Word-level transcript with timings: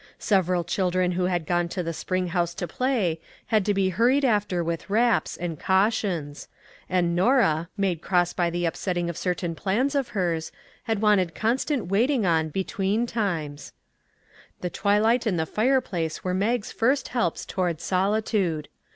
Several 0.17 0.63
children 0.63 1.11
who 1.11 1.25
had 1.25 1.45
264 1.45 1.45
AFTER 1.45 1.83
THE 1.83 1.93
STORM 1.93 2.07
gone 2.07 2.25
to 2.25 2.25
the 2.25 2.25
spring 2.25 2.27
house 2.33 2.53
to 2.55 2.67
play, 2.67 3.21
had 3.45 3.63
to 3.67 3.73
be 3.75 3.89
hur 3.89 4.07
ried 4.07 4.25
after 4.25 4.63
with 4.63 4.89
wraps, 4.89 5.37
and 5.37 5.59
cautions; 5.59 6.47
and 6.89 7.15
Norah, 7.15 7.69
made 7.77 8.01
cross 8.01 8.33
by 8.33 8.49
the 8.49 8.65
upsetting 8.65 9.11
of 9.11 9.15
certain 9.15 9.53
plans 9.53 9.93
of 9.93 10.07
hers, 10.17 10.51
had 10.85 11.03
wanted 11.03 11.35
constant 11.35 11.85
waiting 11.85 12.25
on 12.25 12.49
between 12.49 13.05
times. 13.05 13.73
The 14.61 14.71
twilight 14.71 15.27
and 15.27 15.37
the 15.39 15.45
fire 15.45 15.81
place 15.81 16.23
were 16.23 16.33
Mag's 16.33 16.71
first 16.71 17.09
helps 17.09 17.45
toward 17.45 17.79
solitude. 17.79 18.69